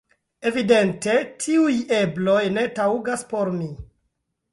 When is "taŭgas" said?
2.81-3.25